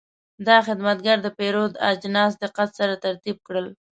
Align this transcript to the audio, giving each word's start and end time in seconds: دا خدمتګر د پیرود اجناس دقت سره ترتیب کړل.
دا 0.47 0.57
خدمتګر 0.67 1.17
د 1.21 1.27
پیرود 1.37 1.73
اجناس 1.91 2.31
دقت 2.43 2.69
سره 2.79 2.93
ترتیب 3.05 3.37
کړل. 3.47 3.67